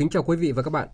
[0.00, 0.88] Kính chào quý vị và các bạn.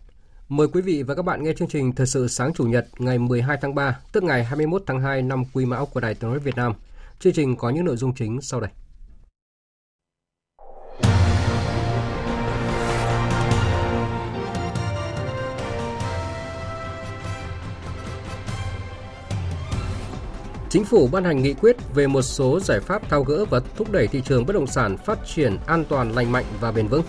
[0.49, 3.19] Mời quý vị và các bạn nghe chương trình Thời sự sáng Chủ nhật ngày
[3.19, 6.39] 12 tháng 3, tức ngày 21 tháng 2 năm Quý Mão của Đài Tiếng nói
[6.39, 6.73] Việt Nam.
[7.21, 8.71] Chương trình có những nội dung chính sau đây.
[20.71, 23.93] Chính phủ ban hành nghị quyết về một số giải pháp thao gỡ và thúc
[23.93, 27.03] đẩy thị trường bất động sản phát triển an toàn, lành mạnh và bền vững.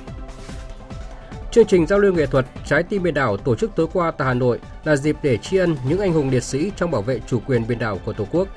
[1.52, 4.28] Chương trình giao lưu nghệ thuật Trái tim biển đảo tổ chức tối qua tại
[4.28, 7.20] Hà Nội là dịp để tri ân những anh hùng liệt sĩ trong bảo vệ
[7.28, 8.48] chủ quyền biển đảo của Tổ quốc.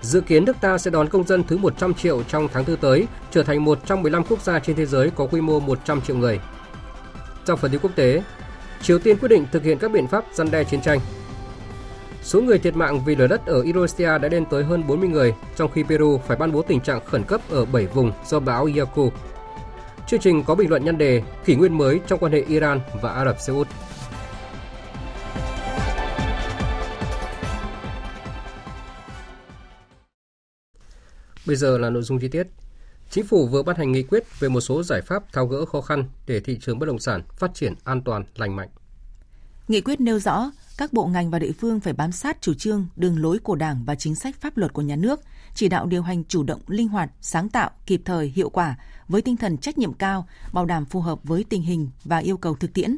[0.00, 3.06] Dự kiến nước ta sẽ đón công dân thứ 100 triệu trong tháng tư tới,
[3.30, 6.16] trở thành một trong 15 quốc gia trên thế giới có quy mô 100 triệu
[6.16, 6.40] người.
[7.46, 8.22] Trong phần tin quốc tế,
[8.82, 11.00] Triều Tiên quyết định thực hiện các biện pháp răn đe chiến tranh.
[12.22, 15.34] Số người thiệt mạng vì lở đất ở Indonesia đã lên tới hơn 40 người,
[15.56, 18.68] trong khi Peru phải ban bố tình trạng khẩn cấp ở 7 vùng do bão
[18.76, 19.12] Yaku.
[20.08, 23.12] Chương trình có bình luận nhân đề kỷ nguyên mới trong quan hệ Iran và
[23.12, 23.68] Ả Rập Xê Út.
[31.46, 32.46] Bây giờ là nội dung chi tiết.
[33.10, 35.80] Chính phủ vừa ban hành nghị quyết về một số giải pháp tháo gỡ khó
[35.80, 38.68] khăn để thị trường bất động sản phát triển an toàn, lành mạnh.
[39.68, 42.86] Nghị quyết nêu rõ các bộ ngành và địa phương phải bám sát chủ trương,
[42.96, 45.20] đường lối của Đảng và chính sách pháp luật của nhà nước,
[45.54, 48.76] chỉ đạo điều hành chủ động, linh hoạt, sáng tạo, kịp thời, hiệu quả
[49.08, 52.36] với tinh thần trách nhiệm cao, bảo đảm phù hợp với tình hình và yêu
[52.36, 52.96] cầu thực tiễn.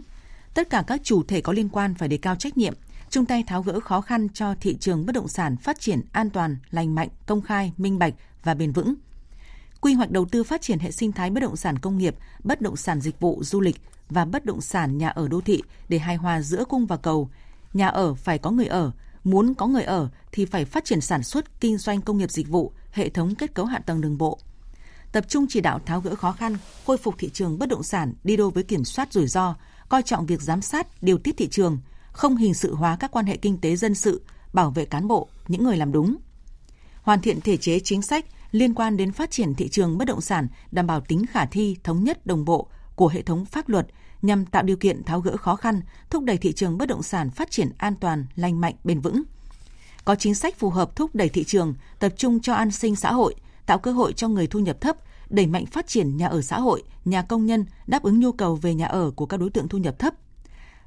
[0.54, 2.74] Tất cả các chủ thể có liên quan phải đề cao trách nhiệm,
[3.10, 6.30] chung tay tháo gỡ khó khăn cho thị trường bất động sản phát triển an
[6.30, 8.14] toàn, lành mạnh, công khai, minh bạch
[8.44, 8.94] và bền vững.
[9.80, 12.14] Quy hoạch đầu tư phát triển hệ sinh thái bất động sản công nghiệp,
[12.44, 13.76] bất động sản dịch vụ, du lịch
[14.10, 17.28] và bất động sản nhà ở đô thị để hài hòa giữa cung và cầu.
[17.72, 18.91] Nhà ở phải có người ở,
[19.25, 22.48] muốn có người ở thì phải phát triển sản xuất, kinh doanh công nghiệp dịch
[22.48, 24.38] vụ, hệ thống kết cấu hạ tầng đường bộ.
[25.12, 28.14] Tập trung chỉ đạo tháo gỡ khó khăn, khôi phục thị trường bất động sản
[28.25, 29.54] đi đôi với kiểm soát rủi ro,
[29.88, 31.78] coi trọng việc giám sát, điều tiết thị trường,
[32.12, 35.28] không hình sự hóa các quan hệ kinh tế dân sự, bảo vệ cán bộ,
[35.48, 36.16] những người làm đúng.
[37.02, 40.20] Hoàn thiện thể chế chính sách liên quan đến phát triển thị trường bất động
[40.20, 43.87] sản đảm bảo tính khả thi, thống nhất, đồng bộ của hệ thống pháp luật
[44.22, 47.31] nhằm tạo điều kiện tháo gỡ khó khăn, thúc đẩy thị trường bất động sản
[47.31, 49.22] phát triển an toàn, lành mạnh, bền vững.
[50.04, 53.12] Có chính sách phù hợp thúc đẩy thị trường, tập trung cho an sinh xã
[53.12, 53.34] hội,
[53.66, 54.97] tạo cơ hội cho người thu nhập thấp,
[55.31, 58.56] đẩy mạnh phát triển nhà ở xã hội, nhà công nhân, đáp ứng nhu cầu
[58.56, 60.14] về nhà ở của các đối tượng thu nhập thấp.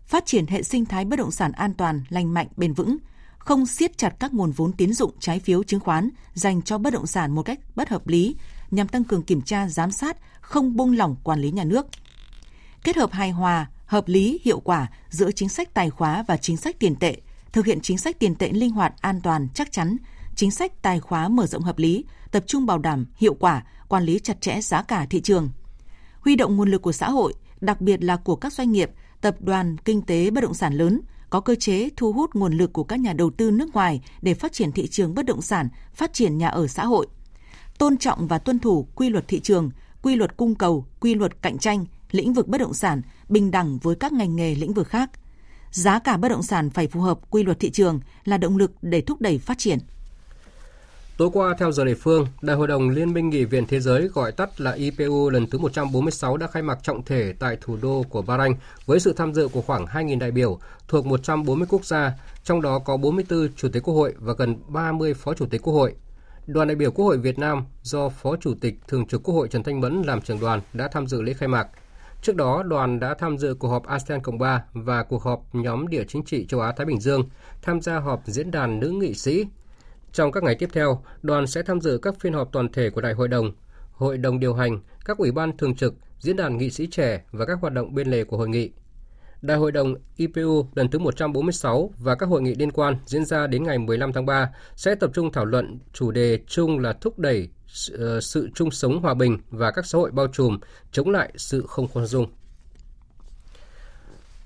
[0.05, 2.97] Phát triển hệ sinh thái bất động sản an toàn, lành mạnh, bền vững,
[3.38, 6.94] không siết chặt các nguồn vốn tín dụng trái phiếu chứng khoán dành cho bất
[6.94, 8.35] động sản một cách bất hợp lý
[8.71, 11.88] nhằm tăng cường kiểm tra, giám sát, không buông lỏng quản lý nhà nước.
[12.83, 16.57] Kết hợp hài hòa, hợp lý, hiệu quả giữa chính sách tài khóa và chính
[16.57, 17.17] sách tiền tệ,
[17.51, 19.97] thực hiện chính sách tiền tệ linh hoạt, an toàn, chắc chắn,
[20.35, 24.03] chính sách tài khóa mở rộng hợp lý, tập trung bảo đảm hiệu quả, quản
[24.03, 25.49] lý chặt chẽ giá cả thị trường.
[26.19, 29.35] Huy động nguồn lực của xã hội, đặc biệt là của các doanh nghiệp, tập
[29.39, 32.83] đoàn kinh tế bất động sản lớn, có cơ chế thu hút nguồn lực của
[32.83, 36.13] các nhà đầu tư nước ngoài để phát triển thị trường bất động sản, phát
[36.13, 37.07] triển nhà ở xã hội.
[37.77, 39.71] Tôn trọng và tuân thủ quy luật thị trường,
[40.01, 43.78] quy luật cung cầu, quy luật cạnh tranh, lĩnh vực bất động sản bình đẳng
[43.78, 45.09] với các ngành nghề lĩnh vực khác.
[45.72, 48.72] Giá cả bất động sản phải phù hợp quy luật thị trường là động lực
[48.81, 49.79] để thúc đẩy phát triển.
[51.18, 54.07] Tối qua, theo giờ địa phương, Đại hội đồng Liên minh Nghị viện Thế giới
[54.07, 58.04] gọi tắt là IPU lần thứ 146 đã khai mạc trọng thể tại thủ đô
[58.10, 58.54] của Bahrain
[58.86, 62.13] với sự tham dự của khoảng 2.000 đại biểu thuộc 140 quốc gia,
[62.44, 65.74] trong đó có 44 Chủ tịch Quốc hội và gần 30 Phó Chủ tịch Quốc
[65.74, 65.94] hội.
[66.48, 69.48] Đoàn đại biểu Quốc hội Việt Nam do Phó Chủ tịch Thường trực Quốc hội
[69.48, 71.68] Trần Thanh Mẫn làm trưởng đoàn đã tham dự lễ khai mạc.
[72.23, 75.87] Trước đó, đoàn đã tham dự cuộc họp ASEAN Cộng 3 và cuộc họp nhóm
[75.87, 77.29] địa chính trị châu Á-Thái Bình Dương,
[77.61, 79.45] tham gia họp diễn đàn nữ nghị sĩ
[80.11, 83.01] trong các ngày tiếp theo, đoàn sẽ tham dự các phiên họp toàn thể của
[83.01, 83.51] Đại hội đồng,
[83.91, 87.45] Hội đồng điều hành, các ủy ban thường trực, diễn đàn nghị sĩ trẻ và
[87.45, 88.71] các hoạt động bên lề của hội nghị.
[89.41, 93.47] Đại hội đồng IPU lần thứ 146 và các hội nghị liên quan diễn ra
[93.47, 97.19] đến ngày 15 tháng 3 sẽ tập trung thảo luận chủ đề chung là thúc
[97.19, 100.59] đẩy sự, ờ, sự chung sống hòa bình và các xã hội bao trùm,
[100.91, 102.27] chống lại sự không khoan dung.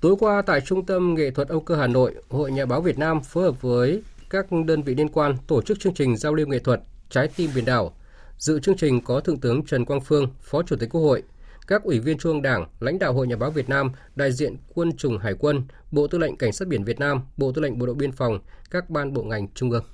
[0.00, 2.98] Tối qua tại Trung tâm Nghệ thuật Âu Cơ Hà Nội, Hội Nhà báo Việt
[2.98, 6.46] Nam phối hợp với các đơn vị liên quan tổ chức chương trình giao lưu
[6.46, 6.80] nghệ thuật
[7.10, 7.92] Trái tim biển đảo.
[8.38, 11.22] Dự chương trình có Thượng tướng Trần Quang Phương, Phó Chủ tịch Quốc hội,
[11.66, 14.56] các ủy viên Trung ương Đảng, lãnh đạo Hội Nhà báo Việt Nam, đại diện
[14.74, 17.78] Quân chủng Hải quân, Bộ Tư lệnh Cảnh sát biển Việt Nam, Bộ Tư lệnh
[17.78, 18.38] Bộ đội Biên phòng,
[18.70, 19.84] các ban bộ ngành trung ương.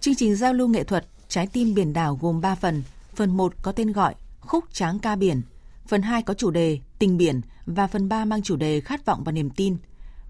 [0.00, 2.82] Chương trình giao lưu nghệ thuật Trái tim biển đảo gồm 3 phần.
[3.14, 5.42] Phần 1 có tên gọi Khúc Tráng ca biển.
[5.86, 9.24] Phần 2 có chủ đề Tình biển và phần 3 mang chủ đề Khát vọng
[9.24, 9.76] và niềm tin.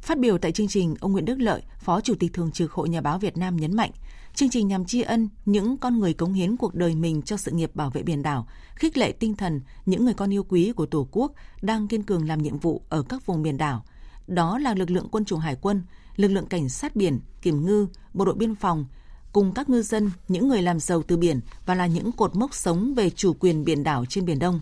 [0.01, 2.89] Phát biểu tại chương trình, ông Nguyễn Đức Lợi, Phó Chủ tịch Thường trực Hội
[2.89, 3.91] Nhà báo Việt Nam nhấn mạnh,
[4.35, 7.51] chương trình nhằm tri ân những con người cống hiến cuộc đời mình cho sự
[7.51, 10.87] nghiệp bảo vệ biển đảo, khích lệ tinh thần những người con yêu quý của
[10.87, 11.33] Tổ quốc
[11.63, 13.85] đang kiên cường làm nhiệm vụ ở các vùng biển đảo.
[14.27, 15.83] Đó là lực lượng quân chủng hải quân,
[16.17, 18.87] lực lượng cảnh sát biển, kiểm ngư, bộ đội biên phòng,
[19.33, 22.55] cùng các ngư dân, những người làm giàu từ biển và là những cột mốc
[22.55, 24.61] sống về chủ quyền biển đảo trên Biển Đông.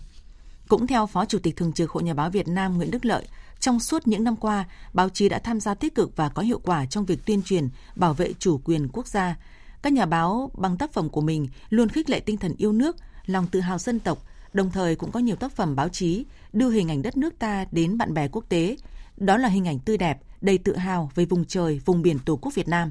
[0.68, 3.26] Cũng theo Phó Chủ tịch Thường trực Hội Nhà báo Việt Nam Nguyễn Đức Lợi,
[3.60, 6.60] trong suốt những năm qua, báo chí đã tham gia tích cực và có hiệu
[6.64, 9.36] quả trong việc tuyên truyền, bảo vệ chủ quyền quốc gia.
[9.82, 12.96] Các nhà báo bằng tác phẩm của mình luôn khích lệ tinh thần yêu nước,
[13.26, 16.70] lòng tự hào dân tộc, đồng thời cũng có nhiều tác phẩm báo chí đưa
[16.70, 18.76] hình ảnh đất nước ta đến bạn bè quốc tế.
[19.16, 22.36] Đó là hình ảnh tươi đẹp, đầy tự hào về vùng trời, vùng biển Tổ
[22.36, 22.90] quốc Việt Nam.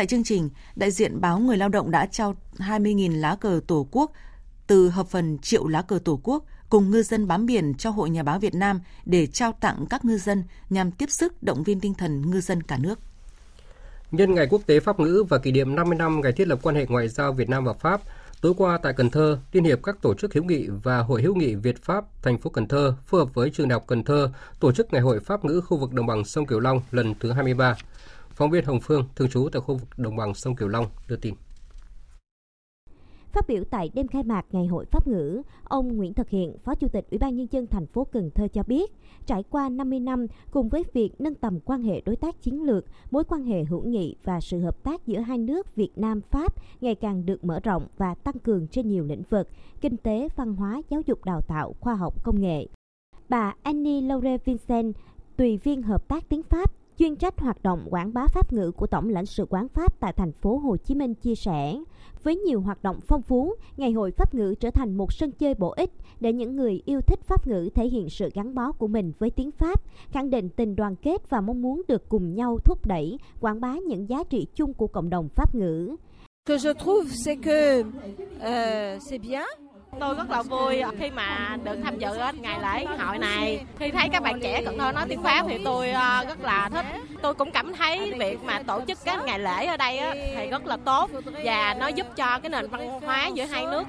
[0.00, 3.88] Tại chương trình, đại diện báo Người Lao động đã trao 20.000 lá cờ Tổ
[3.90, 4.12] quốc
[4.66, 8.10] từ hợp phần triệu lá cờ Tổ quốc cùng ngư dân bám biển cho Hội
[8.10, 11.80] Nhà báo Việt Nam để trao tặng các ngư dân nhằm tiếp sức động viên
[11.80, 12.98] tinh thần ngư dân cả nước.
[14.10, 16.74] Nhân ngày quốc tế Pháp ngữ và kỷ niệm 50 năm ngày thiết lập quan
[16.74, 18.00] hệ ngoại giao Việt Nam và Pháp,
[18.40, 21.34] tối qua tại Cần Thơ, Liên hiệp các tổ chức hữu nghị và Hội hữu
[21.34, 24.30] nghị Việt Pháp thành phố Cần Thơ phối hợp với trường đại học Cần Thơ
[24.60, 27.32] tổ chức Ngày hội Pháp ngữ khu vực đồng bằng sông Cửu Long lần thứ
[27.32, 27.76] 23.
[28.40, 31.16] Phóng viên Hồng Phương, thường trú tại khu vực đồng bằng sông Kiều Long đưa
[31.16, 31.34] tin.
[33.32, 36.74] Phát biểu tại đêm khai mạc Ngày hội Pháp ngữ, ông Nguyễn Thực Hiện, Phó
[36.74, 38.92] Chủ tịch Ủy ban Nhân dân thành phố Cần Thơ cho biết,
[39.26, 42.84] trải qua 50 năm cùng với việc nâng tầm quan hệ đối tác chiến lược,
[43.10, 46.54] mối quan hệ hữu nghị và sự hợp tác giữa hai nước Việt Nam Pháp
[46.80, 49.48] ngày càng được mở rộng và tăng cường trên nhiều lĩnh vực
[49.80, 52.66] kinh tế, văn hóa, giáo dục đào tạo, khoa học, công nghệ.
[53.28, 54.94] Bà Annie Laure Vincent,
[55.36, 58.86] tùy viên hợp tác tiếng Pháp chuyên trách hoạt động quảng bá pháp ngữ của
[58.86, 61.76] Tổng lãnh sự quán Pháp tại thành phố Hồ Chí Minh chia sẻ,
[62.22, 65.54] với nhiều hoạt động phong phú, Ngày hội Pháp ngữ trở thành một sân chơi
[65.54, 68.86] bổ ích để những người yêu thích Pháp ngữ thể hiện sự gắn bó của
[68.88, 72.58] mình với tiếng Pháp, khẳng định tình đoàn kết và mong muốn được cùng nhau
[72.64, 75.96] thúc đẩy, quảng bá những giá trị chung của cộng đồng Pháp ngữ.
[76.46, 77.82] Que je trouve c'est que
[78.40, 82.08] euh, c'est bien Tôi rất là vui khi mà được tham dự
[82.40, 83.64] ngày lễ hội này.
[83.78, 86.68] Khi thấy các bạn trẻ Cần Thơ nói tiếng Pháp thì tôi ờ, rất là
[86.72, 86.86] thích.
[87.22, 90.00] Tôi cũng cảm thấy việc mà tổ chức các ngày lễ ở đây
[90.36, 91.10] thì rất là tốt
[91.44, 93.84] và nó giúp cho cái nền văn hóa giữa hai nước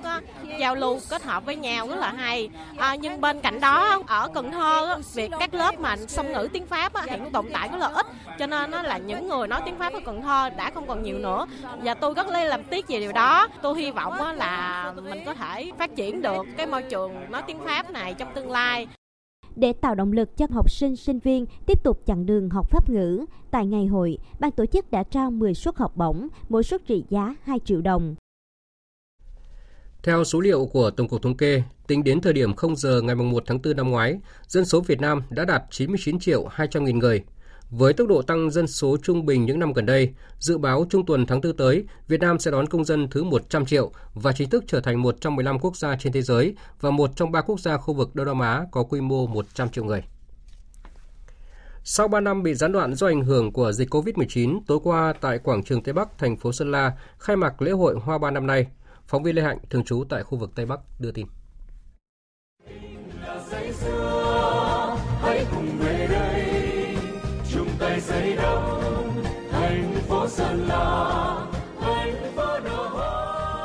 [0.59, 2.50] giao lưu kết hợp với nhau rất là hay.
[2.77, 6.68] À, nhưng bên cạnh đó ở Cần Thơ việc các lớp mà song ngữ tiếng
[6.68, 8.06] Pháp hiện tồn tại rất là ít
[8.39, 11.03] cho nên nó là những người nói tiếng Pháp ở Cần Thơ đã không còn
[11.03, 11.45] nhiều nữa
[11.83, 13.48] và tôi rất lấy làm tiếc về điều đó.
[13.62, 17.59] Tôi hy vọng là mình có thể phát triển được cái môi trường nói tiếng
[17.65, 18.88] Pháp này trong tương lai.
[19.55, 22.89] Để tạo động lực cho học sinh, sinh viên tiếp tục chặng đường học Pháp
[22.89, 26.85] ngữ, tại ngày hội, ban tổ chức đã trao 10 suất học bổng, mỗi suất
[26.88, 28.15] trị giá 2 triệu đồng.
[30.03, 33.15] Theo số liệu của Tổng cục Thống kê, tính đến thời điểm 0 giờ ngày
[33.15, 37.00] 1 tháng 4 năm ngoái, dân số Việt Nam đã đạt 99 triệu 200 nghìn
[37.00, 37.24] người,
[37.72, 41.06] với tốc độ tăng dân số trung bình những năm gần đây, dự báo trung
[41.06, 44.50] tuần tháng 4 tới, Việt Nam sẽ đón công dân thứ 100 triệu và chính
[44.50, 47.42] thức trở thành một trong 15 quốc gia trên thế giới và một trong ba
[47.42, 50.04] quốc gia khu vực Đông Nam Á có quy mô 100 triệu người.
[51.84, 55.40] Sau 3 năm bị gián đoạn do ảnh hưởng của dịch COVID-19, tối qua tại
[55.40, 58.48] quảng trường Tây Bắc, thành phố Sơn La, khai mạc lễ hội Hoa ba năm
[58.48, 58.68] nay.
[59.08, 61.28] Phóng viên Lê Hạnh, thường trú tại khu vực Tây Bắc, đưa tin.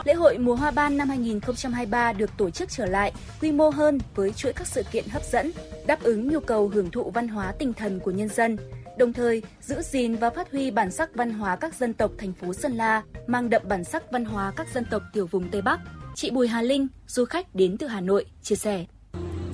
[0.05, 3.99] Lễ hội mùa hoa ban năm 2023 được tổ chức trở lại, quy mô hơn
[4.14, 5.52] với chuỗi các sự kiện hấp dẫn,
[5.87, 8.57] đáp ứng nhu cầu hưởng thụ văn hóa tinh thần của nhân dân,
[8.99, 12.33] đồng thời giữ gìn và phát huy bản sắc văn hóa các dân tộc thành
[12.33, 15.62] phố Sơn La, mang đậm bản sắc văn hóa các dân tộc tiểu vùng Tây
[15.62, 15.81] Bắc.
[16.14, 18.85] Chị Bùi Hà Linh, du khách đến từ Hà Nội, chia sẻ.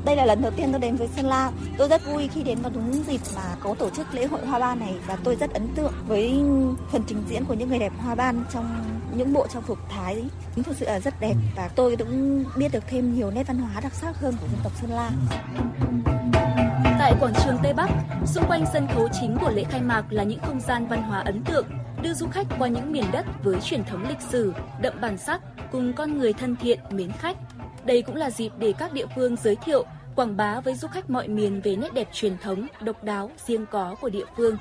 [0.05, 1.51] Đây là lần đầu tiên tôi đến với Sơn La.
[1.79, 4.59] Tôi rất vui khi đến vào đúng dịp mà có tổ chức lễ hội hoa
[4.59, 6.43] ban này và tôi rất ấn tượng với
[6.91, 8.85] phần trình diễn của những người đẹp hoa ban trong
[9.17, 10.25] những bộ trang phục Thái.
[10.57, 13.81] Thực sự là rất đẹp và tôi cũng biết được thêm nhiều nét văn hóa
[13.81, 15.11] đặc sắc hơn của dân tộc Sơn La.
[16.99, 17.91] Tại quảng trường Tây Bắc,
[18.27, 21.21] xung quanh sân khấu chính của lễ khai mạc là những không gian văn hóa
[21.21, 21.67] ấn tượng,
[22.03, 25.41] đưa du khách qua những miền đất với truyền thống lịch sử, đậm bản sắc
[25.73, 27.37] cùng con người thân thiện, mến khách.
[27.87, 29.85] Đây cũng là dịp để các địa phương giới thiệu,
[30.17, 33.67] quảng bá với du khách mọi miền về nét đẹp truyền thống, độc đáo, riêng
[33.71, 34.57] có của địa phương.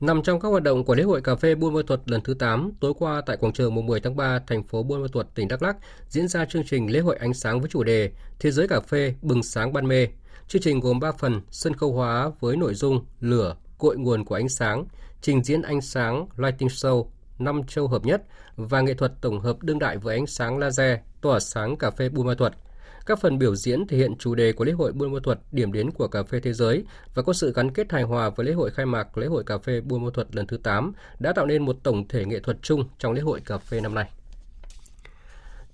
[0.00, 2.34] Nằm trong các hoạt động của lễ hội cà phê Buôn Ma Thuột lần thứ
[2.34, 5.26] 8, tối qua tại quảng trường mùng 10 tháng 3, thành phố Buôn Ma Thuột,
[5.34, 5.76] tỉnh Đắk Lắk
[6.08, 9.14] diễn ra chương trình lễ hội ánh sáng với chủ đề Thế giới cà phê
[9.22, 10.08] bừng sáng ban mê.
[10.48, 14.34] Chương trình gồm 3 phần sân khấu hóa với nội dung lửa, cội nguồn của
[14.34, 14.84] ánh sáng,
[15.22, 17.06] trình diễn ánh sáng lighting show,
[17.38, 18.22] năm châu hợp nhất
[18.56, 22.08] và nghệ thuật tổng hợp đương đại với ánh sáng laser tỏa sáng cà phê
[22.08, 22.52] Buôn Ma Thuật–
[23.08, 25.72] các phần biểu diễn thể hiện chủ đề của lễ hội Buôn Ma Thuật, điểm
[25.72, 28.52] đến của cà phê thế giới và có sự gắn kết hài hòa với lễ
[28.52, 31.46] hội khai mạc lễ hội cà phê Buôn Ma Thuật lần thứ 8 đã tạo
[31.46, 34.10] nên một tổng thể nghệ thuật chung trong lễ hội cà phê năm nay.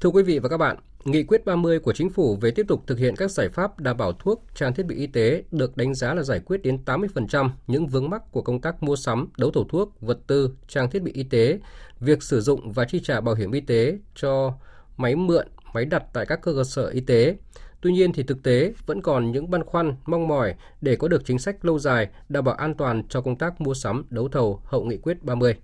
[0.00, 2.82] Thưa quý vị và các bạn, Nghị quyết 30 của Chính phủ về tiếp tục
[2.86, 5.94] thực hiện các giải pháp đảm bảo thuốc, trang thiết bị y tế được đánh
[5.94, 9.50] giá là giải quyết đến 80% những vướng mắc của công tác mua sắm, đấu
[9.50, 11.58] thầu thuốc, vật tư, trang thiết bị y tế,
[12.00, 14.54] việc sử dụng và chi trả bảo hiểm y tế cho
[14.96, 17.36] máy mượn, máy đặt tại các cơ sở y tế.
[17.80, 21.24] Tuy nhiên thì thực tế vẫn còn những băn khoăn, mong mỏi để có được
[21.24, 24.60] chính sách lâu dài đảm bảo an toàn cho công tác mua sắm, đấu thầu
[24.64, 25.56] hậu nghị quyết 30.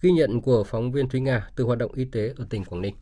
[0.00, 2.82] Ghi nhận của phóng viên Thúy Nga từ hoạt động y tế ở tỉnh Quảng
[2.82, 2.94] Ninh.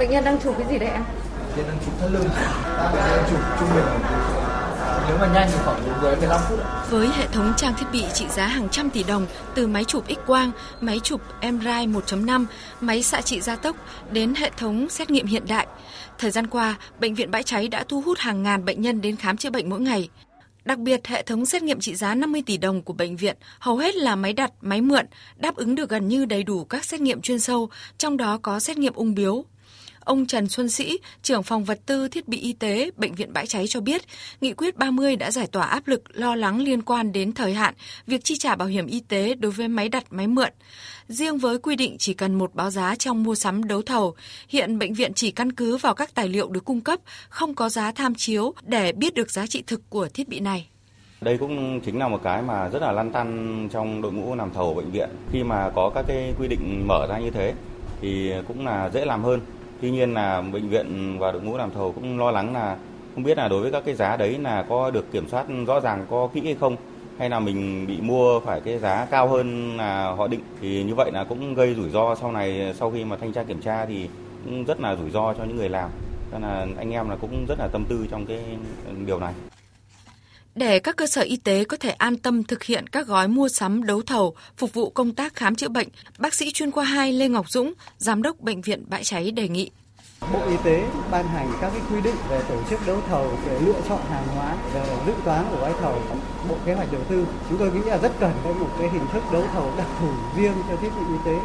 [0.00, 1.04] Bệnh nhân đang chụp cái gì đấy em?
[1.56, 2.28] Bệnh nhân đang chụp thắt lưng,
[2.94, 3.84] đang chụp trung bình
[5.08, 6.58] nếu mà nhanh thì khoảng 10 15 phút.
[6.90, 10.04] Với hệ thống trang thiết bị trị giá hàng trăm tỷ đồng từ máy chụp
[10.08, 12.46] X-quang, máy chụp MRI 1.5,
[12.80, 13.76] máy xạ trị gia tốc
[14.12, 15.66] đến hệ thống xét nghiệm hiện đại,
[16.18, 19.16] thời gian qua, bệnh viện Bãi Cháy đã thu hút hàng ngàn bệnh nhân đến
[19.16, 20.08] khám chữa bệnh mỗi ngày.
[20.64, 23.76] Đặc biệt, hệ thống xét nghiệm trị giá 50 tỷ đồng của bệnh viện hầu
[23.76, 27.00] hết là máy đặt, máy mượn, đáp ứng được gần như đầy đủ các xét
[27.00, 29.44] nghiệm chuyên sâu, trong đó có xét nghiệm ung biếu,
[30.10, 33.46] Ông Trần Xuân Sĩ, trưởng phòng vật tư thiết bị y tế Bệnh viện Bãi
[33.46, 34.02] Cháy cho biết,
[34.40, 37.74] Nghị quyết 30 đã giải tỏa áp lực lo lắng liên quan đến thời hạn
[38.06, 40.48] việc chi trả bảo hiểm y tế đối với máy đặt máy mượn.
[41.08, 44.14] Riêng với quy định chỉ cần một báo giá trong mua sắm đấu thầu,
[44.48, 47.68] hiện bệnh viện chỉ căn cứ vào các tài liệu được cung cấp, không có
[47.68, 50.68] giá tham chiếu để biết được giá trị thực của thiết bị này.
[51.20, 54.50] Đây cũng chính là một cái mà rất là lăn tăn trong đội ngũ làm
[54.54, 55.08] thầu bệnh viện.
[55.32, 57.54] Khi mà có các cái quy định mở ra như thế
[58.00, 59.40] thì cũng là dễ làm hơn
[59.80, 62.76] Tuy nhiên là bệnh viện và đội ngũ làm thầu cũng lo lắng là
[63.14, 65.80] không biết là đối với các cái giá đấy là có được kiểm soát rõ
[65.80, 66.76] ràng, có kỹ hay không,
[67.18, 70.40] hay là mình bị mua phải cái giá cao hơn là họ định.
[70.60, 73.42] Thì như vậy là cũng gây rủi ro sau này, sau khi mà thanh tra
[73.42, 74.08] kiểm tra thì
[74.44, 75.90] cũng rất là rủi ro cho những người làm.
[76.32, 78.40] Nên là anh em là cũng rất là tâm tư trong cái
[79.06, 79.32] điều này
[80.60, 83.48] để các cơ sở y tế có thể an tâm thực hiện các gói mua
[83.48, 85.88] sắm đấu thầu phục vụ công tác khám chữa bệnh,
[86.18, 89.48] bác sĩ chuyên khoa 2 Lê Ngọc Dũng, giám đốc bệnh viện Bãi Cháy đề
[89.48, 89.70] nghị.
[90.32, 93.60] Bộ Y tế ban hành các cái quy định về tổ chức đấu thầu, về
[93.60, 96.02] lựa chọn hàng hóa, về dự toán của gói thầu,
[96.48, 97.26] Bộ Kế hoạch Đầu tư.
[97.48, 100.08] Chúng tôi nghĩ là rất cần có một cái hình thức đấu thầu đặc thù
[100.36, 101.38] riêng cho thiết bị y tế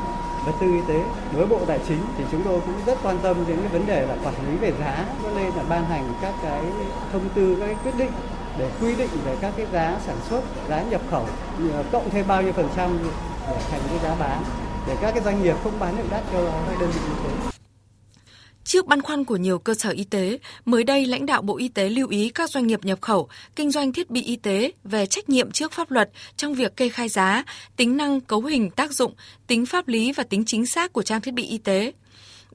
[0.46, 1.04] vật tư y tế.
[1.34, 4.08] Với bộ tài chính thì chúng tôi cũng rất quan tâm đến cái vấn đề
[4.08, 5.06] là quản lý về giá.
[5.24, 6.62] Cho nên là ban hành các cái
[7.12, 8.12] thông tư các cái quyết định
[8.60, 11.28] để quy định về các cái giá sản xuất, giá nhập khẩu
[11.92, 13.00] cộng thêm bao nhiêu phần trăm
[13.48, 14.44] để thành cái giá bán
[14.88, 17.52] để các cái doanh nghiệp không bán được đắt cho các đơn vị y tế.
[18.64, 21.68] Trước băn khoăn của nhiều cơ sở y tế, mới đây lãnh đạo Bộ Y
[21.68, 25.06] tế lưu ý các doanh nghiệp nhập khẩu, kinh doanh thiết bị y tế về
[25.06, 27.44] trách nhiệm trước pháp luật trong việc kê khai giá,
[27.76, 29.14] tính năng cấu hình tác dụng,
[29.48, 31.92] tính pháp lý và tính chính xác của trang thiết bị y tế.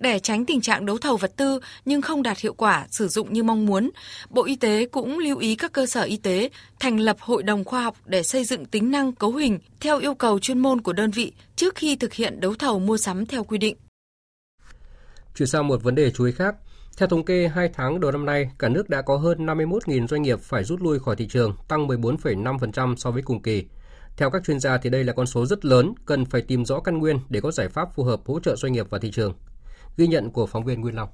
[0.00, 3.32] Để tránh tình trạng đấu thầu vật tư nhưng không đạt hiệu quả sử dụng
[3.32, 3.90] như mong muốn,
[4.30, 7.64] Bộ Y tế cũng lưu ý các cơ sở y tế thành lập hội đồng
[7.64, 10.92] khoa học để xây dựng tính năng cấu hình theo yêu cầu chuyên môn của
[10.92, 13.76] đơn vị trước khi thực hiện đấu thầu mua sắm theo quy định.
[15.36, 16.54] Chuyển sang một vấn đề chú ý khác,
[16.96, 20.22] theo thống kê 2 tháng đầu năm nay, cả nước đã có hơn 51.000 doanh
[20.22, 23.64] nghiệp phải rút lui khỏi thị trường, tăng 14,5% so với cùng kỳ.
[24.16, 26.80] Theo các chuyên gia thì đây là con số rất lớn, cần phải tìm rõ
[26.80, 29.34] căn nguyên để có giải pháp phù hợp hỗ trợ doanh nghiệp và thị trường.
[29.96, 31.08] Ghi nhận của phóng viên Nguyên Long.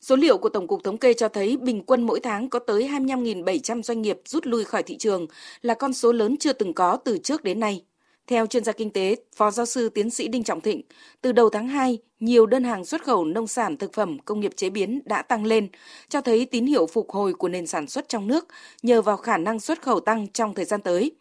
[0.00, 2.88] Số liệu của Tổng cục Thống kê cho thấy bình quân mỗi tháng có tới
[2.88, 5.26] 25.700 doanh nghiệp rút lui khỏi thị trường
[5.62, 7.84] là con số lớn chưa từng có từ trước đến nay.
[8.26, 10.82] Theo chuyên gia kinh tế, Phó giáo sư tiến sĩ Đinh Trọng Thịnh,
[11.20, 14.52] từ đầu tháng 2, nhiều đơn hàng xuất khẩu nông sản thực phẩm công nghiệp
[14.56, 15.68] chế biến đã tăng lên,
[16.08, 18.46] cho thấy tín hiệu phục hồi của nền sản xuất trong nước
[18.82, 21.12] nhờ vào khả năng xuất khẩu tăng trong thời gian tới.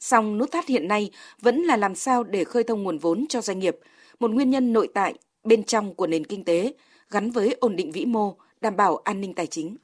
[0.00, 1.10] Song nút thắt hiện nay
[1.40, 3.76] vẫn là làm sao để khơi thông nguồn vốn cho doanh nghiệp,
[4.20, 6.74] một nguyên nhân nội tại bên trong của nền kinh tế
[7.10, 9.76] gắn với ổn định vĩ mô, đảm bảo an ninh tài chính.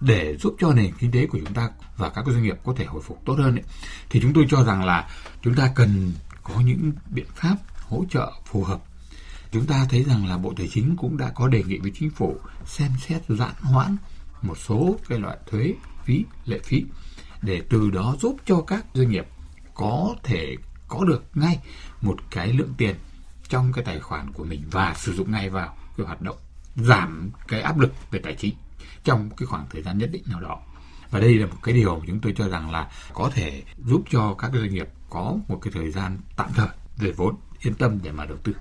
[0.00, 2.84] Để giúp cho nền kinh tế của chúng ta và các doanh nghiệp có thể
[2.84, 3.64] hồi phục tốt hơn ấy,
[4.10, 5.10] thì chúng tôi cho rằng là
[5.42, 8.80] chúng ta cần có những biện pháp hỗ trợ phù hợp.
[9.52, 12.10] Chúng ta thấy rằng là bộ tài chính cũng đã có đề nghị với chính
[12.10, 13.96] phủ xem xét giãn hoãn
[14.42, 16.84] một số cái loại thuế phí lệ phí
[17.42, 19.26] để từ đó giúp cho các doanh nghiệp
[19.74, 20.56] có thể
[20.88, 21.58] có được ngay
[22.00, 22.94] một cái lượng tiền
[23.48, 26.36] trong cái tài khoản của mình và sử dụng ngay vào cái hoạt động
[26.76, 28.54] giảm cái áp lực về tài chính
[29.04, 30.60] trong cái khoảng thời gian nhất định nào đó
[31.10, 34.02] và đây là một cái điều mà chúng tôi cho rằng là có thể giúp
[34.10, 37.98] cho các doanh nghiệp có một cái thời gian tạm thời về vốn yên tâm
[38.02, 38.52] để mà đầu tư.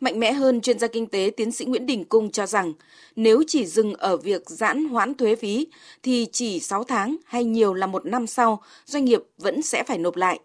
[0.00, 2.72] Mạnh mẽ hơn, chuyên gia kinh tế tiến sĩ Nguyễn Đình Cung cho rằng
[3.16, 5.66] nếu chỉ dừng ở việc giãn hoãn thuế phí
[6.02, 9.98] thì chỉ 6 tháng hay nhiều là một năm sau, doanh nghiệp vẫn sẽ phải
[9.98, 10.40] nộp lại.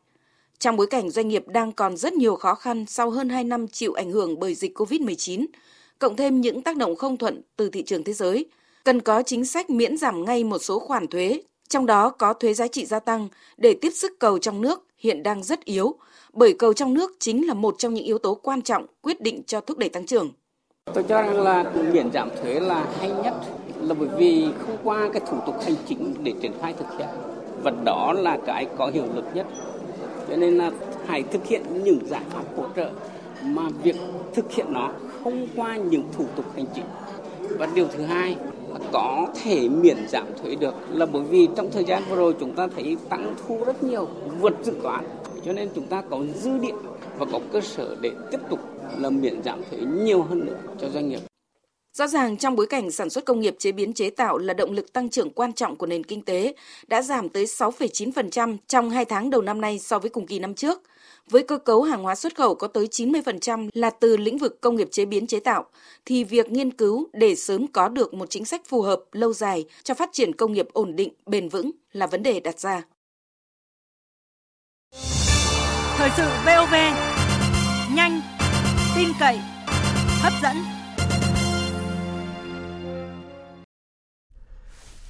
[0.65, 3.67] Trong bối cảnh doanh nghiệp đang còn rất nhiều khó khăn sau hơn 2 năm
[3.67, 5.45] chịu ảnh hưởng bởi dịch COVID-19,
[6.00, 8.45] cộng thêm những tác động không thuận từ thị trường thế giới,
[8.84, 12.53] cần có chính sách miễn giảm ngay một số khoản thuế, trong đó có thuế
[12.53, 15.95] giá trị gia tăng để tiếp sức cầu trong nước hiện đang rất yếu,
[16.34, 19.43] bởi cầu trong nước chính là một trong những yếu tố quan trọng quyết định
[19.48, 20.31] cho thúc đẩy tăng trưởng.
[20.93, 23.34] Tôi cho rằng là miễn giảm thuế là hay nhất
[23.81, 27.10] là bởi vì không qua cái thủ tục hành chính để triển khai thực hiện
[27.63, 29.45] và đó là cái có hiệu lực nhất
[30.29, 30.72] cho nên là
[31.05, 32.91] hãy thực hiện những giải pháp hỗ trợ
[33.44, 33.96] mà việc
[34.34, 34.91] thực hiện nó
[35.24, 36.86] không qua những thủ tục hành chính
[37.58, 38.36] và điều thứ hai
[38.74, 42.36] là có thể miễn giảm thuế được là bởi vì trong thời gian vừa rồi
[42.39, 44.08] chúng ta thấy tăng thu rất nhiều
[44.39, 45.03] vượt dự toán
[45.46, 46.75] cho nên chúng ta có dư địa
[47.17, 48.60] và có cơ sở để tiếp tục
[48.98, 51.20] là miễn giảm thuế nhiều hơn nữa cho doanh nghiệp.
[51.97, 54.71] Rõ ràng trong bối cảnh sản xuất công nghiệp chế biến chế tạo là động
[54.71, 56.53] lực tăng trưởng quan trọng của nền kinh tế
[56.87, 60.53] đã giảm tới 6,9% trong 2 tháng đầu năm nay so với cùng kỳ năm
[60.53, 60.81] trước.
[61.29, 64.75] Với cơ cấu hàng hóa xuất khẩu có tới 90% là từ lĩnh vực công
[64.75, 65.65] nghiệp chế biến chế tạo,
[66.05, 69.65] thì việc nghiên cứu để sớm có được một chính sách phù hợp lâu dài
[69.83, 72.83] cho phát triển công nghiệp ổn định, bền vững là vấn đề đặt ra.
[75.97, 76.73] Thời sự VOV,
[77.95, 78.21] nhanh,
[78.95, 79.37] tin cậy,
[80.21, 80.75] hấp dẫn.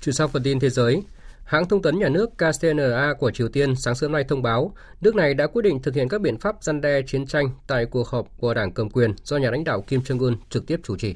[0.06, 1.04] Chuyển sang phần tin thế giới,
[1.44, 5.16] hãng thông tấn nhà nước KCNA của Triều Tiên sáng sớm nay thông báo nước
[5.16, 8.08] này đã quyết định thực hiện các biện pháp răn đe chiến tranh tại cuộc
[8.08, 11.16] họp của đảng cầm quyền do nhà lãnh đạo Kim Jong-un trực tiếp chủ trì.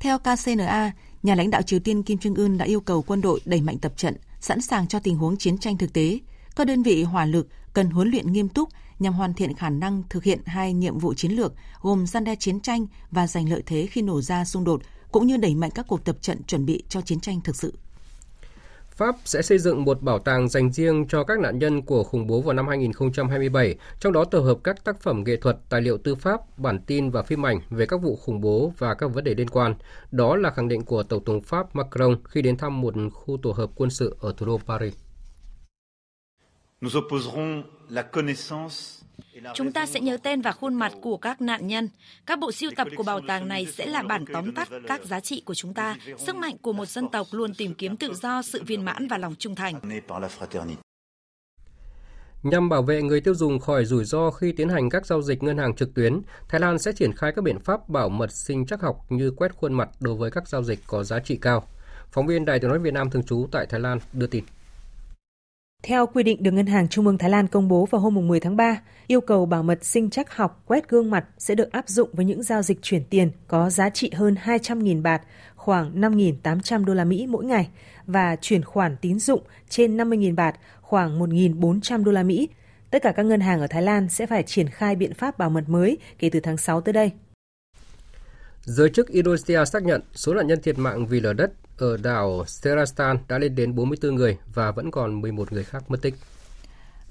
[0.00, 3.60] Theo KCNA, nhà lãnh đạo Triều Tiên Kim Jong-un đã yêu cầu quân đội đẩy
[3.60, 6.18] mạnh tập trận, sẵn sàng cho tình huống chiến tranh thực tế.
[6.56, 10.02] Các đơn vị hỏa lực cần huấn luyện nghiêm túc nhằm hoàn thiện khả năng
[10.10, 13.62] thực hiện hai nhiệm vụ chiến lược gồm gian đe chiến tranh và giành lợi
[13.66, 16.66] thế khi nổ ra xung đột, cũng như đẩy mạnh các cuộc tập trận chuẩn
[16.66, 17.72] bị cho chiến tranh thực sự.
[18.90, 22.26] Pháp sẽ xây dựng một bảo tàng dành riêng cho các nạn nhân của khủng
[22.26, 25.98] bố vào năm 2027, trong đó tập hợp các tác phẩm nghệ thuật, tài liệu
[25.98, 29.24] tư pháp, bản tin và phim ảnh về các vụ khủng bố và các vấn
[29.24, 29.74] đề liên quan.
[30.10, 33.52] Đó là khẳng định của Tổng thống Pháp Macron khi đến thăm một khu tổ
[33.52, 34.94] hợp quân sự ở thủ đô Paris.
[36.80, 39.01] Nous opposerons la connaissance
[39.54, 41.88] Chúng ta sẽ nhớ tên và khuôn mặt của các nạn nhân.
[42.26, 45.20] Các bộ siêu tập của bảo tàng này sẽ là bản tóm tắt các giá
[45.20, 48.42] trị của chúng ta, sức mạnh của một dân tộc luôn tìm kiếm tự do,
[48.42, 49.80] sự viên mãn và lòng trung thành.
[52.42, 55.42] Nhằm bảo vệ người tiêu dùng khỏi rủi ro khi tiến hành các giao dịch
[55.42, 58.66] ngân hàng trực tuyến, Thái Lan sẽ triển khai các biện pháp bảo mật sinh
[58.66, 61.68] chắc học như quét khuôn mặt đối với các giao dịch có giá trị cao.
[62.12, 64.44] Phóng viên Đài tiếng nói Việt Nam thường trú tại Thái Lan đưa tin.
[65.82, 68.40] Theo quy định được Ngân hàng Trung ương Thái Lan công bố vào hôm 10
[68.40, 71.88] tháng 3, yêu cầu bảo mật sinh chắc học quét gương mặt sẽ được áp
[71.88, 75.22] dụng với những giao dịch chuyển tiền có giá trị hơn 200.000 bạt,
[75.56, 77.68] khoảng 5.800 đô la Mỹ mỗi ngày
[78.06, 82.48] và chuyển khoản tín dụng trên 50.000 bạt, khoảng 1.400 đô la Mỹ.
[82.90, 85.50] Tất cả các ngân hàng ở Thái Lan sẽ phải triển khai biện pháp bảo
[85.50, 87.10] mật mới kể từ tháng 6 tới đây.
[88.64, 92.44] Giới chức Indonesia xác nhận số nạn nhân thiệt mạng vì lở đất ở đảo
[92.46, 96.14] Serastan đã lên đến 44 người và vẫn còn 11 người khác mất tích.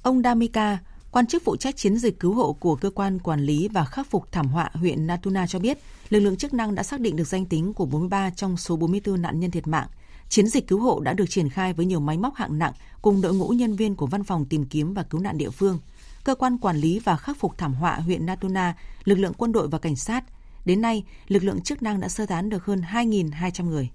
[0.04, 0.78] Ông Damika,
[1.12, 4.08] quan chức phụ trách chiến dịch cứu hộ của cơ quan quản lý và khắc
[4.10, 5.78] phục thảm họa huyện Natuna cho biết,
[6.10, 9.22] lực lượng chức năng đã xác định được danh tính của 43 trong số 44
[9.22, 9.88] nạn nhân thiệt mạng.
[10.30, 13.22] Chiến dịch cứu hộ đã được triển khai với nhiều máy móc hạng nặng cùng
[13.22, 15.80] đội ngũ nhân viên của văn phòng tìm kiếm và cứu nạn địa phương.
[16.24, 19.68] Cơ quan quản lý và khắc phục thảm họa huyện Natuna, lực lượng quân đội
[19.68, 20.24] và cảnh sát.
[20.66, 23.90] Đến nay, lực lượng chức năng đã sơ tán được hơn 2.200 người.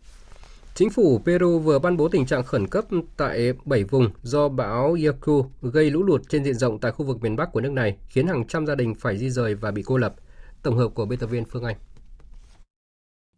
[0.74, 2.85] Chính phủ Peru vừa ban bố tình trạng khẩn cấp
[3.16, 7.22] tại 7 vùng do bão Yaku gây lũ lụt trên diện rộng tại khu vực
[7.22, 9.83] miền Bắc của nước này, khiến hàng trăm gia đình phải di rời và bị
[9.87, 10.14] cô lập.
[10.62, 11.76] Tổng hợp của biên tập viên Phương Anh.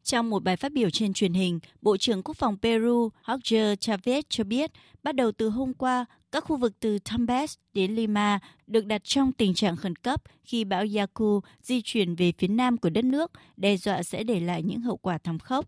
[0.09, 4.23] Trong một bài phát biểu trên truyền hình, Bộ trưởng Quốc phòng Peru Jorge Chavez
[4.29, 4.71] cho biết,
[5.03, 9.33] bắt đầu từ hôm qua, các khu vực từ Tumbes đến Lima được đặt trong
[9.33, 13.33] tình trạng khẩn cấp khi bão Yaku di chuyển về phía nam của đất nước,
[13.57, 15.67] đe dọa sẽ để lại những hậu quả thảm khốc.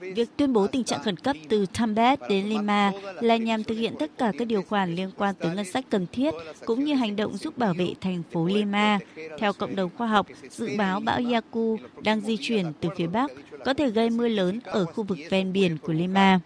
[0.00, 3.94] Việc tuyên bố tình trạng khẩn cấp từ Tumbes đến Lima là nhằm thực hiện
[3.98, 6.34] tất cả các điều khoản liên quan tới ngân sách cần thiết,
[6.66, 8.98] cũng như hành động giúp bảo vệ thành phố Lima.
[9.38, 13.30] Theo cộng đồng khoa học, dự báo bão Yaku đang di chuyển từ phía Bắc,
[13.64, 16.40] có thể gây mưa lớn ở khu vực ven biển của Lima.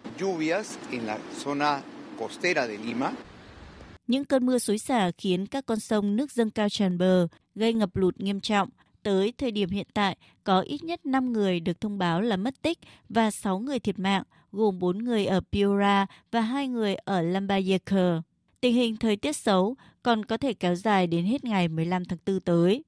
[4.07, 7.73] Những cơn mưa xối xả khiến các con sông nước dâng cao tràn bờ, gây
[7.73, 8.69] ngập lụt nghiêm trọng.
[9.03, 10.17] Tới thời điểm hiện tại,
[10.49, 13.99] có ít nhất 5 người được thông báo là mất tích và 6 người thiệt
[13.99, 18.21] mạng, gồm 4 người ở Piura và 2 người ở Lambayeque.
[18.61, 22.19] Tình hình thời tiết xấu còn có thể kéo dài đến hết ngày 15 tháng
[22.25, 22.83] 4 tới.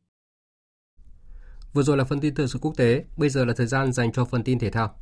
[1.74, 4.12] Vừa rồi là phần tin thời sự quốc tế, bây giờ là thời gian dành
[4.12, 4.96] cho phần tin thể thao.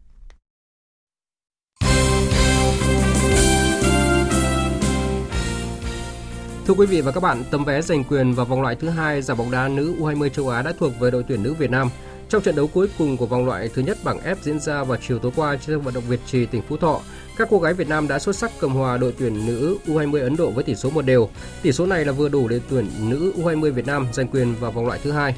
[6.66, 9.22] Thưa quý vị và các bạn, tấm vé giành quyền vào vòng loại thứ hai
[9.22, 11.90] giải bóng đá nữ U20 châu Á đã thuộc về đội tuyển nữ Việt Nam.
[12.30, 14.98] Trong trận đấu cuối cùng của vòng loại thứ nhất bảng F diễn ra vào
[15.08, 17.02] chiều tối qua trên sân vận động Việt Trì, tỉnh Phú Thọ,
[17.38, 20.36] các cô gái Việt Nam đã xuất sắc cầm hòa đội tuyển nữ U20 Ấn
[20.36, 21.30] Độ với tỷ số một đều.
[21.62, 24.72] Tỷ số này là vừa đủ để tuyển nữ U20 Việt Nam giành quyền vào
[24.72, 25.36] vòng loại thứ hai.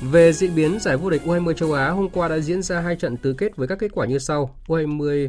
[0.00, 2.96] Về diễn biến giải vô địch U20 châu Á, hôm qua đã diễn ra hai
[2.96, 4.56] trận tứ kết với các kết quả như sau.
[4.66, 5.28] U20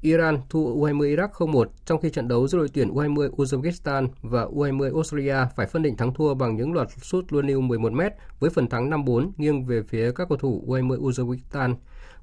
[0.00, 4.44] Iran thua U20 Iraq 0-1 trong khi trận đấu giữa đội tuyển U20 Uzbekistan và
[4.44, 8.50] U20 Australia phải phân định thắng thua bằng những loạt sút luân lưu 11m với
[8.50, 11.74] phần thắng 5-4 nghiêng về phía các cầu thủ U20 Uzbekistan.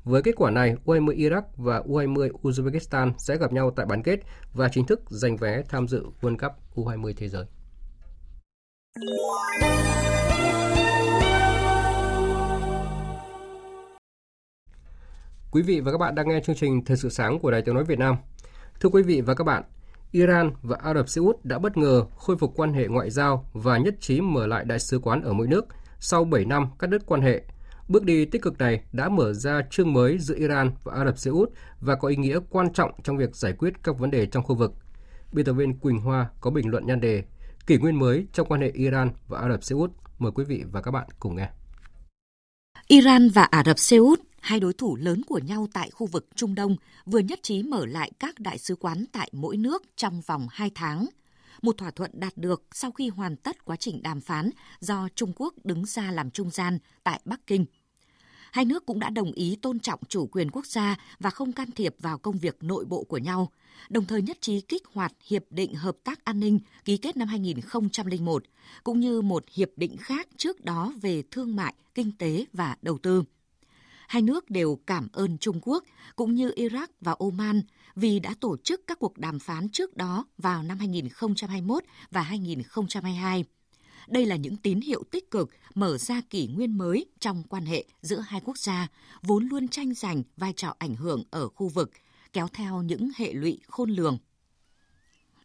[0.03, 4.19] Với kết quả này, U20 Iraq và U20 Uzbekistan sẽ gặp nhau tại bán kết
[4.53, 7.45] và chính thức giành vé tham dự World Cup U20 thế giới.
[15.53, 17.75] Quý vị và các bạn đang nghe chương trình Thời sự sáng của Đài Tiếng
[17.75, 18.15] Nói Việt Nam.
[18.79, 19.63] Thưa quý vị và các bạn,
[20.11, 23.49] Iran và Ả Rập Xê Út đã bất ngờ khôi phục quan hệ ngoại giao
[23.53, 25.65] và nhất trí mở lại đại sứ quán ở mỗi nước
[25.99, 27.43] sau 7 năm cắt đứt quan hệ.
[27.87, 31.17] Bước đi tích cực này đã mở ra chương mới giữa Iran và Ả Rập
[31.17, 31.49] Xê Út
[31.81, 34.55] và có ý nghĩa quan trọng trong việc giải quyết các vấn đề trong khu
[34.55, 34.73] vực.
[35.33, 37.23] Biên tập viên Quỳnh Hoa có bình luận nhan đề
[37.67, 39.91] Kỷ nguyên mới trong quan hệ Iran và Ả Rập Xê Út.
[40.19, 41.49] Mời quý vị và các bạn cùng nghe.
[42.87, 46.27] Iran và Ả Rập Xê Út hai đối thủ lớn của nhau tại khu vực
[46.35, 46.75] Trung Đông
[47.05, 50.71] vừa nhất trí mở lại các đại sứ quán tại mỗi nước trong vòng 2
[50.75, 51.07] tháng.
[51.61, 55.33] Một thỏa thuận đạt được sau khi hoàn tất quá trình đàm phán do Trung
[55.35, 57.65] Quốc đứng ra làm trung gian tại Bắc Kinh.
[58.51, 61.71] Hai nước cũng đã đồng ý tôn trọng chủ quyền quốc gia và không can
[61.71, 63.51] thiệp vào công việc nội bộ của nhau,
[63.89, 67.27] đồng thời nhất trí kích hoạt Hiệp định Hợp tác An ninh ký kết năm
[67.27, 68.43] 2001,
[68.83, 72.97] cũng như một hiệp định khác trước đó về thương mại, kinh tế và đầu
[72.97, 73.23] tư.
[74.07, 75.83] Hai nước đều cảm ơn Trung Quốc
[76.15, 77.61] cũng như Iraq và Oman
[77.95, 83.45] vì đã tổ chức các cuộc đàm phán trước đó vào năm 2021 và 2022.
[84.07, 87.85] Đây là những tín hiệu tích cực mở ra kỷ nguyên mới trong quan hệ
[88.01, 88.87] giữa hai quốc gia,
[89.21, 91.91] vốn luôn tranh giành vai trò ảnh hưởng ở khu vực,
[92.33, 94.17] kéo theo những hệ lụy khôn lường.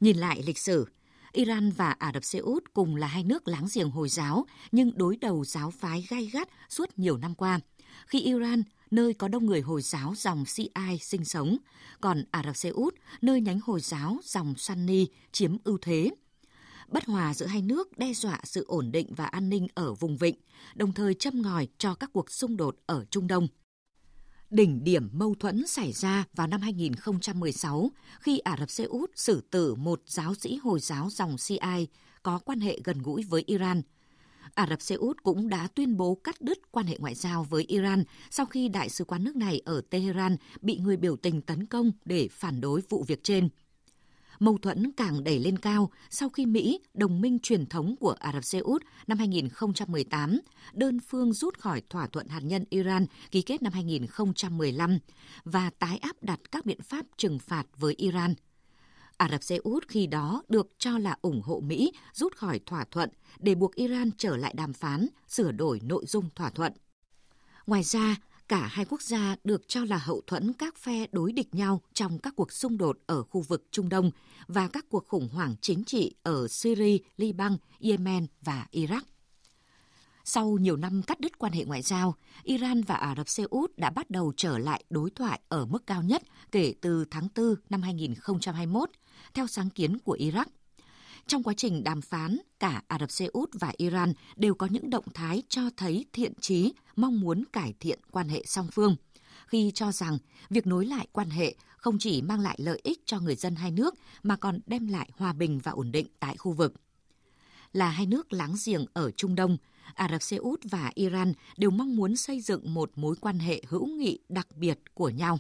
[0.01, 0.87] Nhìn lại lịch sử,
[1.33, 4.99] Iran và Ả Rập Xê Út cùng là hai nước láng giềng Hồi giáo nhưng
[4.99, 7.61] đối đầu giáo phái gay gắt suốt nhiều năm qua–
[8.07, 11.57] khi Iran, nơi có đông người Hồi giáo dòng Shiite sinh sống,
[12.01, 16.11] còn Ả Rập Xê Út, nơi nhánh Hồi giáo dòng Sunni chiếm ưu thế.
[16.89, 20.17] Bất hòa giữa hai nước đe dọa sự ổn định và an ninh ở vùng
[20.17, 20.35] vịnh,
[20.75, 23.49] đồng thời châm ngòi cho các cuộc xung đột ở Trung Đông.
[24.51, 29.41] Đỉnh điểm mâu thuẫn xảy ra vào năm 2016 khi Ả Rập Xê Út xử
[29.51, 31.85] tử một giáo sĩ Hồi giáo dòng Shiite
[32.23, 33.83] có quan hệ gần gũi với Iran–
[34.55, 37.65] Ả Rập Xê Út cũng đã tuyên bố cắt đứt quan hệ ngoại giao với
[37.69, 41.67] Iran sau khi đại sứ quán nước này ở Tehran bị người biểu tình tấn
[41.67, 43.49] công để phản đối vụ việc trên.
[44.39, 48.33] Mâu thuẫn càng đẩy lên cao sau khi Mỹ, đồng minh truyền thống của Ả
[48.33, 50.41] Rập Xê Út năm 2018,
[50.73, 54.99] đơn phương rút khỏi thỏa thuận hạt nhân Iran ký kết năm 2015
[55.45, 58.35] và tái áp đặt các biện pháp trừng phạt với Iran–
[59.19, 62.85] Ả Rập Xê Út khi đó được cho là ủng hộ Mỹ rút khỏi thỏa
[62.91, 66.73] thuận để buộc Iran trở lại đàm phán, sửa đổi nội dung thỏa thuận.
[67.67, 68.17] Ngoài ra,
[68.49, 72.19] cả hai quốc gia được cho là hậu thuẫn các phe đối địch nhau trong
[72.19, 74.11] các cuộc xung đột ở khu vực Trung Đông
[74.47, 79.03] và các cuộc khủng hoảng chính trị ở Syria, Liban, Yemen và Iraq.
[80.25, 83.73] Sau nhiều năm cắt đứt quan hệ ngoại giao, Iran và Ả Rập Xê Út
[83.77, 87.55] đã bắt đầu trở lại đối thoại ở mức cao nhất kể từ tháng 4
[87.71, 88.91] năm 2021
[89.35, 90.45] theo sáng kiến của Iraq.
[91.27, 94.91] Trong quá trình đàm phán, cả Ả Rập Xê Út và Iran đều có những
[94.91, 98.97] động thái cho thấy thiện trí, mong muốn cải thiện quan hệ song phương,
[99.47, 100.19] khi cho rằng
[100.51, 103.71] việc nối lại quan hệ không chỉ mang lại lợi ích cho người dân hai
[103.71, 106.75] nước mà còn đem lại hòa bình và ổn định tại khu vực.
[107.73, 109.57] Là hai nước láng giềng ở Trung Đông,
[109.95, 113.63] Ả Rập Xê Út và Iran đều mong muốn xây dựng một mối quan hệ
[113.69, 115.39] hữu nghị đặc biệt của nhau.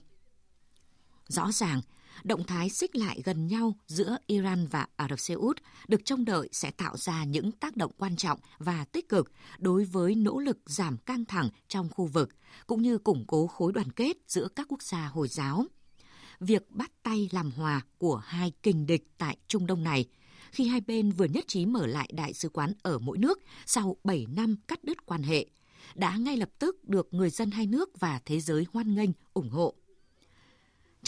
[1.29, 1.81] Rõ ràng,
[2.25, 6.25] động thái xích lại gần nhau giữa Iran và Ả Rập Xê Út được trông
[6.25, 10.39] đợi sẽ tạo ra những tác động quan trọng và tích cực đối với nỗ
[10.39, 12.31] lực giảm căng thẳng trong khu vực,
[12.67, 15.65] cũng như củng cố khối đoàn kết giữa các quốc gia Hồi giáo.
[16.41, 20.07] Việc bắt tay làm hòa của hai kình địch tại Trung Đông này
[20.53, 23.97] khi hai bên vừa nhất trí mở lại đại sứ quán ở mỗi nước sau
[24.05, 25.47] 7 năm cắt đứt quan hệ,
[25.95, 29.51] đã ngay lập tức được người dân hai nước và thế giới hoan nghênh, ủng
[29.51, 29.75] hộ.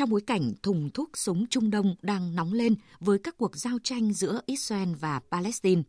[0.00, 3.78] Trong bối cảnh thùng thuốc súng Trung Đông đang nóng lên với các cuộc giao
[3.82, 5.82] tranh giữa Israel và Palestine,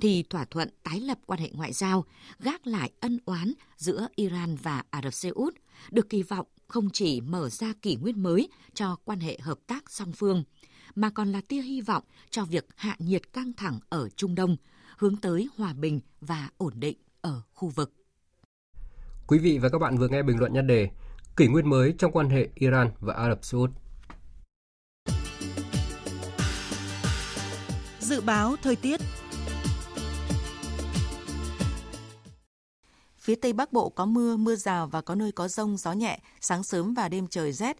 [0.00, 2.04] thì thỏa thuận tái lập quan hệ ngoại giao,
[2.38, 5.54] gác lại ân oán giữa Iran và Ả Rập Xê Út,
[5.90, 9.90] được kỳ vọng không chỉ mở ra kỷ nguyên mới cho quan hệ hợp tác
[9.90, 10.44] song phương,
[10.94, 14.56] mà còn là tia hy vọng cho việc hạ nhiệt căng thẳng ở Trung Đông,
[14.98, 17.92] hướng tới hòa bình và ổn định ở khu vực.
[19.26, 20.90] Quý vị và các bạn vừa nghe bình luận nhan đề
[21.36, 23.70] Kỷ nguyên mới trong quan hệ Iran và Ả Rập Xê Út.
[28.00, 29.00] Dự báo thời tiết
[33.18, 36.20] Phía Tây Bắc Bộ có mưa, mưa rào và có nơi có rông, gió nhẹ,
[36.40, 37.76] sáng sớm và đêm trời rét.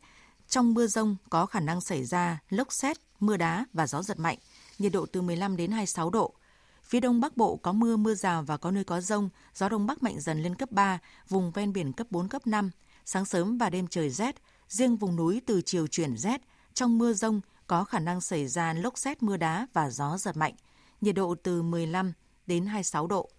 [0.49, 4.19] Trong mưa rông có khả năng xảy ra lốc xét, mưa đá và gió giật
[4.19, 4.39] mạnh,
[4.79, 6.35] nhiệt độ từ 15 đến 26 độ.
[6.83, 9.87] Phía Đông Bắc Bộ có mưa, mưa rào và có nơi có rông, gió Đông
[9.87, 12.71] Bắc mạnh dần lên cấp 3, vùng ven biển cấp 4, cấp 5.
[13.05, 14.35] Sáng sớm và đêm trời rét,
[14.69, 16.41] riêng vùng núi từ chiều chuyển rét.
[16.75, 20.37] Trong mưa rông có khả năng xảy ra lốc xét, mưa đá và gió giật
[20.37, 20.55] mạnh,
[21.01, 22.13] nhiệt độ từ 15
[22.47, 23.31] đến 26 độ.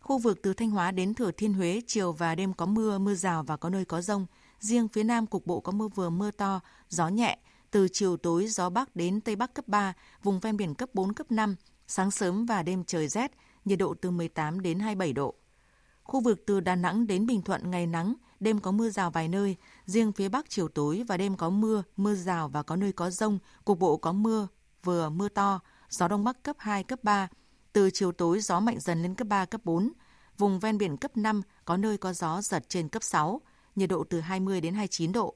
[0.00, 3.14] Khu vực từ Thanh Hóa đến Thừa Thiên Huế chiều và đêm có mưa, mưa
[3.14, 4.26] rào và có nơi có rông.
[4.60, 7.38] Riêng phía Nam cục bộ có mưa vừa mưa to, gió nhẹ.
[7.70, 11.12] Từ chiều tối gió Bắc đến Tây Bắc cấp 3, vùng ven biển cấp 4,
[11.12, 11.56] cấp 5.
[11.86, 13.32] Sáng sớm và đêm trời rét,
[13.64, 15.34] nhiệt độ từ 18 đến 27 độ.
[16.02, 19.28] Khu vực từ Đà Nẵng đến Bình Thuận ngày nắng, đêm có mưa rào vài
[19.28, 19.56] nơi.
[19.86, 23.10] Riêng phía Bắc chiều tối và đêm có mưa, mưa rào và có nơi có
[23.10, 23.38] rông.
[23.64, 24.48] Cục bộ có mưa,
[24.84, 27.28] vừa mưa to, gió Đông Bắc cấp 2, cấp 3
[27.72, 29.92] từ chiều tối gió mạnh dần lên cấp 3, cấp 4.
[30.38, 33.40] Vùng ven biển cấp 5 có nơi có gió giật trên cấp 6,
[33.76, 35.34] nhiệt độ từ 20 đến 29 độ.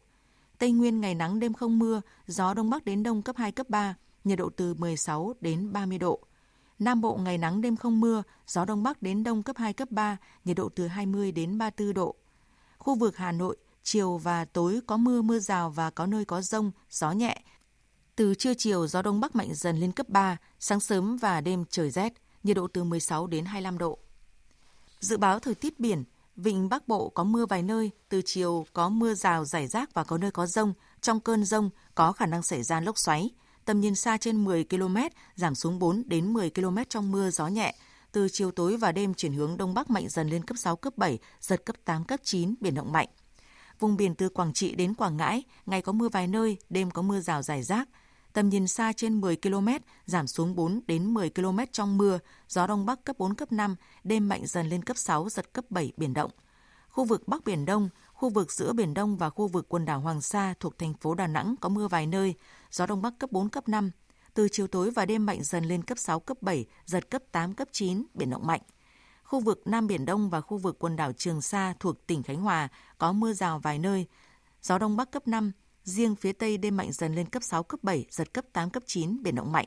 [0.59, 3.69] Tây Nguyên ngày nắng đêm không mưa, gió đông bắc đến đông cấp 2, cấp
[3.71, 6.21] 3, nhiệt độ từ 16 đến 30 độ.
[6.79, 9.91] Nam Bộ ngày nắng đêm không mưa, gió đông bắc đến đông cấp 2, cấp
[9.91, 12.17] 3, nhiệt độ từ 20 đến 34 độ.
[12.83, 16.43] Khu vực Hà Nội, chiều và tối có mưa mưa rào và có nơi có
[16.43, 17.43] rông, gió nhẹ.
[18.17, 21.65] Từ trưa chiều gió đông bắc mạnh dần lên cấp 3, sáng sớm và đêm
[21.71, 23.99] trời rét nhiệt độ từ 16 đến 25 độ.
[25.01, 26.05] Dự báo thời tiết biển,
[26.37, 30.05] vịnh Bắc Bộ có mưa vài nơi, từ chiều có mưa rào rải rác và
[30.05, 30.73] có nơi có rông.
[31.01, 33.31] Trong cơn rông có khả năng xảy ra lốc xoáy.
[33.65, 34.97] Tầm nhìn xa trên 10 km,
[35.37, 37.75] giảm xuống 4 đến 10 km trong mưa gió nhẹ.
[38.13, 40.93] Từ chiều tối và đêm chuyển hướng đông bắc mạnh dần lên cấp 6, cấp
[40.97, 43.09] 7, giật cấp 8, cấp 9, biển động mạnh.
[43.81, 47.03] Vùng biển từ Quảng Trị đến Quảng Ngãi, ngày có mưa vài nơi, đêm có
[47.03, 47.89] mưa rào rải rác,
[48.33, 49.69] tầm nhìn xa trên 10 km,
[50.07, 53.77] giảm xuống 4 đến 10 km trong mưa, gió đông bắc cấp 4 cấp 5,
[54.05, 56.31] đêm mạnh dần lên cấp 6 giật cấp 7 biển động.
[56.89, 60.01] Khu vực Bắc Biển Đông, khu vực giữa Biển Đông và khu vực quần đảo
[60.01, 62.35] Hoàng Sa thuộc thành phố Đà Nẵng có mưa vài nơi,
[62.71, 63.91] gió đông bắc cấp 4 cấp 5.
[64.35, 67.55] Từ chiều tối và đêm mạnh dần lên cấp 6 cấp 7, giật cấp 8
[67.55, 68.61] cấp 9, biển động mạnh.
[69.25, 72.41] Khu vực Nam Biển Đông và khu vực quần đảo Trường Sa thuộc tỉnh Khánh
[72.41, 72.69] Hòa
[72.99, 74.07] có mưa rào vài nơi,
[74.63, 75.53] gió đông bắc cấp 5,
[75.85, 78.83] Riêng phía Tây đêm mạnh dần lên cấp 6, cấp 7, giật cấp 8, cấp
[78.87, 79.67] 9, biển động mạnh.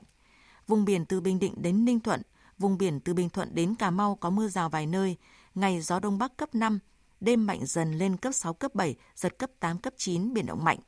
[0.68, 2.22] Vùng biển từ Bình Định đến Ninh Thuận,
[2.58, 5.18] vùng biển từ Bình Thuận đến Cà Mau có mưa rào vài nơi,
[5.56, 6.80] ngày gió Đông Bắc cấp 5,
[7.20, 10.64] đêm mạnh dần lên cấp 6, cấp 7, giật cấp 8, cấp 9, biển động
[10.64, 10.80] mạnh.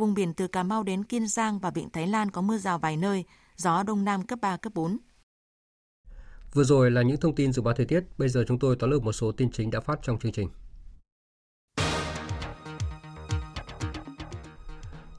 [0.00, 2.78] Vùng biển từ Cà Mau đến Kiên Giang và Vịnh Thái Lan có mưa rào
[2.78, 3.24] vài nơi,
[3.56, 4.96] gió Đông Nam cấp 3, cấp 4.
[6.54, 8.90] Vừa rồi là những thông tin dự báo thời tiết, bây giờ chúng tôi tóm
[8.90, 10.48] lược một số tin chính đã phát trong chương trình.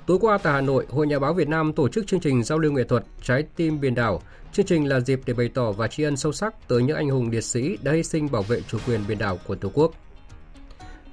[0.05, 2.59] Tối qua tại Hà Nội, Hội Nhà báo Việt Nam tổ chức chương trình giao
[2.59, 4.21] lưu nghệ thuật Trái tim biển đảo.
[4.53, 7.09] Chương trình là dịp để bày tỏ và tri ân sâu sắc tới những anh
[7.09, 9.93] hùng liệt sĩ đã hy sinh bảo vệ chủ quyền biển đảo của Tổ quốc.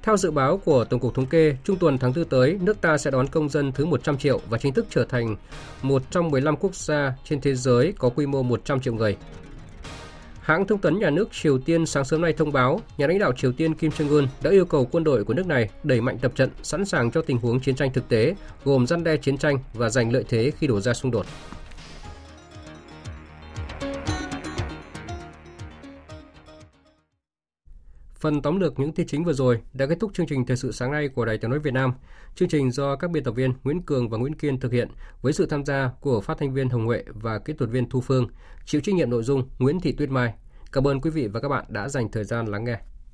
[0.03, 2.97] Theo dự báo của Tổng cục Thống kê, trung tuần tháng 4 tới, nước ta
[2.97, 5.35] sẽ đón công dân thứ 100 triệu và chính thức trở thành
[5.81, 9.17] một trong 15 quốc gia trên thế giới có quy mô 100 triệu người.
[10.39, 13.33] Hãng thông tấn nhà nước Triều Tiên sáng sớm nay thông báo, nhà lãnh đạo
[13.33, 16.31] Triều Tiên Kim Jong-un đã yêu cầu quân đội của nước này đẩy mạnh tập
[16.35, 18.35] trận sẵn sàng cho tình huống chiến tranh thực tế,
[18.65, 21.25] gồm răn đe chiến tranh và giành lợi thế khi đổ ra xung đột.
[28.19, 30.71] Phần tóm lược những tin chính vừa rồi đã kết thúc chương trình thời sự
[30.71, 31.93] sáng nay của Đài Tiếng nói Việt Nam.
[32.35, 34.89] Chương trình do các biên tập viên Nguyễn Cường và Nguyễn Kiên thực hiện
[35.21, 38.01] với sự tham gia của phát thanh viên Hồng Huệ và kỹ thuật viên Thu
[38.01, 38.27] Phương,
[38.65, 40.33] chịu trách nhiệm nội dung Nguyễn Thị Tuyết Mai.
[40.71, 42.79] Cảm ơn quý vị và các bạn đã dành thời gian lắng nghe.